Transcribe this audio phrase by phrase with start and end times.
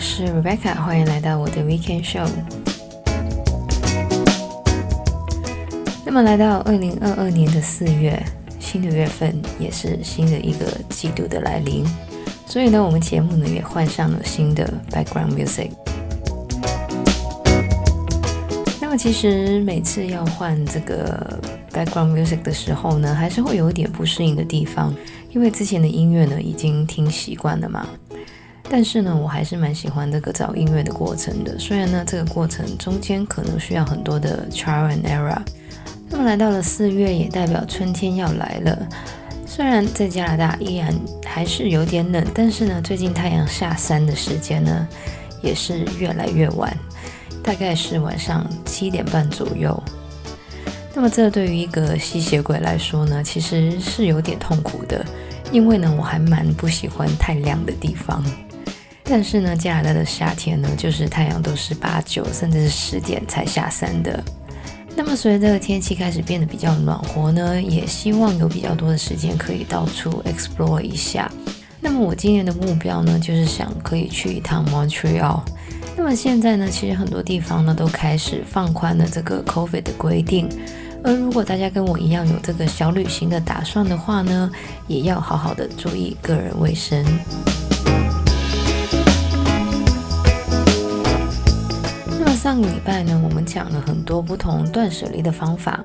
[0.00, 2.26] 是 Rebecca，欢迎来到我的 Weekend Show。
[6.06, 8.18] 那么来到二零二二年的四月，
[8.58, 11.84] 新的月份也是新的一个季度的来临，
[12.46, 15.70] 所以呢，我们节目呢也换上了新的 Background Music。
[18.80, 21.38] 那么其实每次要换这个
[21.74, 24.94] Background Music 的时候呢，还是会有一点不适应的地方，
[25.30, 27.86] 因为之前的音乐呢已经听习惯了嘛。
[28.72, 35.42] 但是呢，我还是蛮喜欢这个找音乐的过程的，虽然呢这个过程中间可能需要很多的 trial and error。
[36.08, 38.88] 那么来到了四月，也代表春天要来了。
[39.44, 40.94] 虽然在加拿大依然
[41.26, 44.88] 还是有点冷，但是呢，最近太阳下山的时间呢，
[45.42, 46.72] 也是越来越晚，
[47.42, 49.82] 大概是晚上七点半左右。
[50.94, 55.04] 那么这对于一个吸血鬼来说呢，其实是有点痛苦的，
[55.50, 58.24] 因为呢，我还蛮不喜欢太亮的地方。
[59.10, 64.22] 但是呢，加拿大的夏天呢，就是太阳都是八九甚至是十点才下山的。
[64.94, 71.28] 那么，随着天气开始变得比较暖和呢，也希望有比较多的时间可以到处 explore 一下。
[71.80, 75.40] 那么，我今年的目标呢，就是想可以去一趟 Montreal。
[75.96, 80.48] 那么现在呢，其实很多地方呢都开始放宽了这个 COVID 的规定。
[81.02, 84.50] 而如果大家跟我一样有这个小旅行的打算的话呢，
[84.86, 87.04] 也要好好的注意个人卫生。
[92.42, 95.84] 上个礼拜呢，我们讲了很多不同断舍离的方法，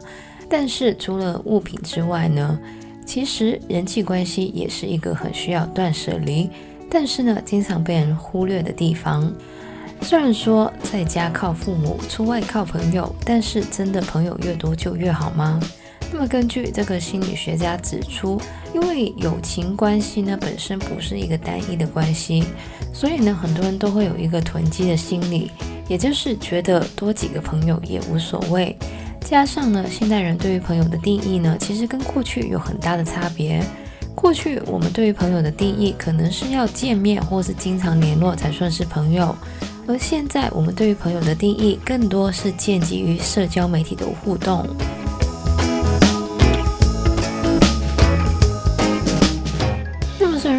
[0.50, 2.58] 但是除了物品之外呢，
[3.06, 6.50] 其实人际关系也是一个很需要断舍离，
[6.90, 9.30] 但是呢，经常被人忽略的地方。
[10.00, 15.60] 虽然说在家靠父母，出外靠朋友，但是真的朋友越多就越好吗？
[16.18, 18.40] 那么根据这个心理学家指出，
[18.74, 22.42] 因为友情关系呢本身不是一个单一的关系，
[22.94, 25.52] 所以呢，很多人都会有一个囤积的心理。
[25.90, 28.74] 也就是觉得多几个朋友也无所谓，
[29.20, 33.62] 加上呢，现代人对于朋友的定义呢，其实跟过去有很大的差别。
[34.16, 39.36] 过去我们对于朋友的定义可能是要见面或是经常联络才算是朋友，
[39.86, 44.66] 而现在我们对于朋友的定义更多是建基于社交媒体的互动。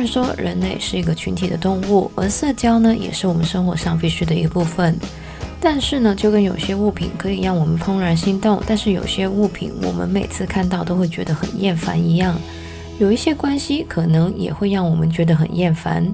[0.06, 4.96] 说人类是一个群体的动物，而社交呢，也是我们生活上必须的一部分。
[5.60, 12.38] 但是呢，就跟有些物品可以让我们怦然心动，但是有些物品我们每次看到都会觉得很厌烦一样。
[12.98, 16.06] 有一些关系可能也会让我们觉得很厌烦。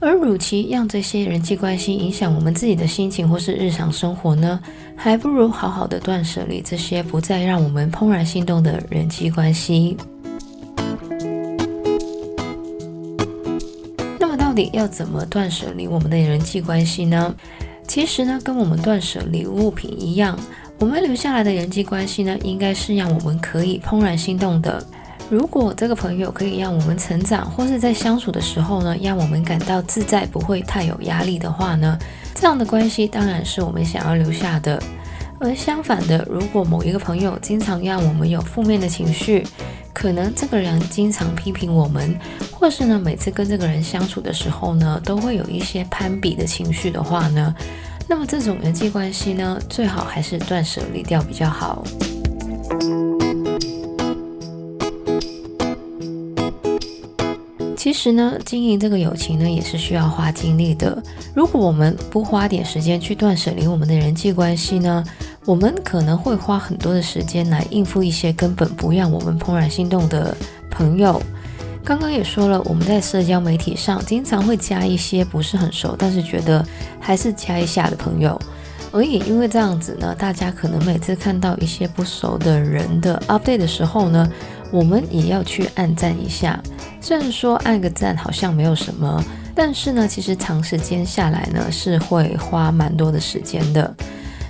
[0.00, 4.60] 而与其让这些人际关系影响我们自己的心情或是日常生活呢，
[4.96, 9.96] 还不如好好的断舍离这些不再让我们怦然心动的人际关系。
[14.52, 17.34] 到底要怎么断舍离我们的人际关系呢？
[17.88, 20.38] 其实呢，跟我们断舍离物品一样，
[20.78, 24.86] 我们留下来的人际关系呢，应该是让我们可以怦然心动的。
[25.30, 31.98] 如果这个朋友可以让我们成长，或是在相处的时候呢，让我们感到自在，不会太有压力的话呢，
[32.34, 34.78] 这样的关系当然是我们想要留下的。
[35.40, 39.46] 而相反的，如果某一个朋友经常让我们有负面的情绪，
[40.02, 42.18] 可能这个人经常批评我们，
[42.50, 47.54] 或是呢，每次跟这个人相处的时候呢，都会有一些攀比的情绪的话呢，
[48.08, 51.84] 那么这种人际关系呢，最好还是断舍离掉比较好。
[57.76, 61.00] 其实呢，经营这个友情呢，也是需要花精力的。
[61.32, 65.04] 如果我们不花点时间去断舍离我们的人际关系呢，
[65.44, 70.36] 我们可能会花很多的时间来应付一些根本不让我们怦然心动的
[70.70, 71.20] 朋友。
[71.84, 76.64] 刚刚也说了，我们在社交媒体上经常会加一些不是很熟，但是觉得
[77.00, 78.40] 还是加一下的朋友。
[78.92, 84.30] 而也因为这样子呢，大家可能每次看到一些不熟的人的 update 的时候呢，
[84.70, 86.62] 我们也要去按赞一下。
[87.00, 89.20] 虽然说按个赞好像没有什么，
[89.56, 93.92] 但是呢，其实长时间下来呢，是会花蛮多的时间的。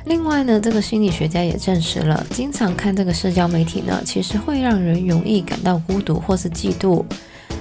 [0.05, 7.05] 另外呢，这个心理学家也证实了，经常看这个社交媒体呢，其实会让人容易感到孤独或是嫉妒。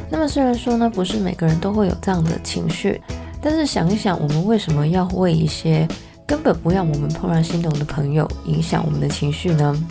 [0.10, 3.00] 那么虽然说呢，不是每个人都会有这样的情绪，
[3.42, 5.88] 但是想一想，我们为什么要为一些
[6.26, 9.88] 根本不让我们怦然心动的朋友影响我们的情绪呢？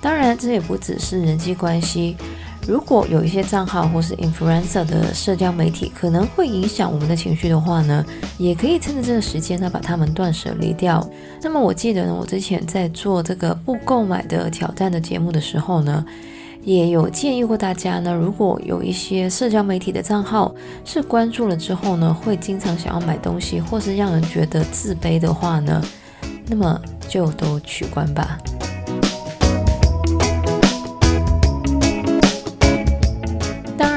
[0.00, 2.16] 当然，这也不只是人际关系。
[2.66, 8.04] 如果有一些账号或是 influencer 的社交媒体可能会影响我们的情绪的话呢，
[8.38, 11.06] 也可以趁着这个时间呢，把它们断舍离掉。
[11.42, 16.02] 那么我记得呢，我之前在做这个不购买的挑战的节目的时候呢，
[16.62, 20.54] 也有建议过大家呢，如果有一些社交媒体的账号
[20.86, 25.84] 是关注了之后呢，会经常想要买东西，或是让人觉得自卑的话呢，
[26.46, 28.38] 那么就都取关吧。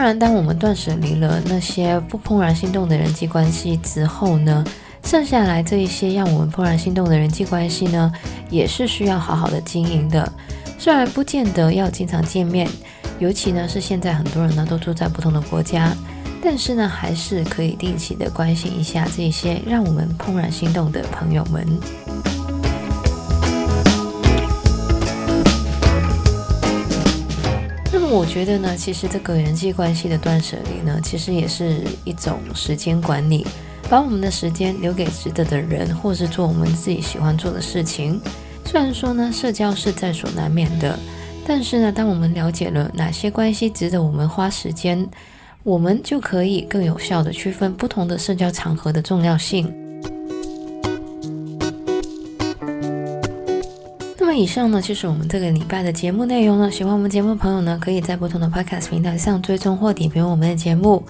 [0.07, 4.63] 然，当我们断舍离了那些不怦然心动的人际关系之后呢，
[5.03, 8.09] 剩下来这一些让我们怦然心动的人际关系呢，
[8.49, 10.31] 也是需要好好的经营的。
[10.79, 12.69] 虽然不见得要经常见面，
[13.19, 15.93] 尤其呢是现在很多人呢都住在不同的国家，
[16.41, 21.67] 但是呢还是可以定期的关心一下这些让我们怦然心动的朋友们。
[28.09, 33.45] 我觉得呢，其实这个人际关系的断舍离呢，其实也是一种时间管理，
[33.89, 38.19] 把我们的时间留给值得的人，或是做我们自己喜欢做的事情。
[38.65, 40.97] 虽然说呢，社交是在所难免的，
[41.45, 45.07] 但是呢，当我们了解了哪些关系值得我们花时间，
[45.63, 49.86] 我们就可以更有效地区分不同的社交场合的重要性。
[54.37, 56.69] 以上呢，就是我们这个礼拜的节目内容了。
[56.69, 61.03] 喜欢我们节目的朋友呢，可以在不同的 Podcast 平台上追踪或点评我们的节目。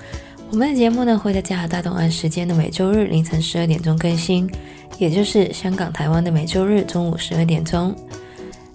[0.49, 4.49] 我们的节目呢，会在加拿大东岸时间的每周日凌晨十二点钟更新，
[4.97, 7.93] 也就是香港、台湾的每周日中午十二点钟。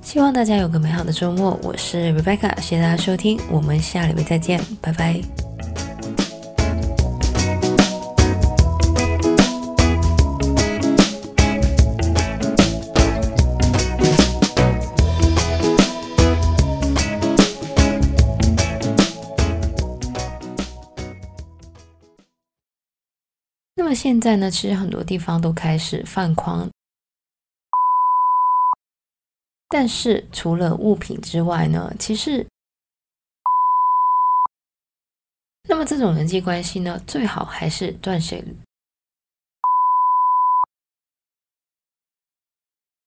[0.02, 1.58] 希望大家有个美好的周末。
[1.62, 5.41] 我是 Rebecca，谢谢大家收听，我们下礼拜再见，拜拜。
[23.82, 26.70] 那么现在呢，其实很多地方都开始放框，
[29.68, 32.46] 但是除了物品之外呢，其实，
[35.68, 38.56] 那么这种人际关系呢，最好还是断舍离。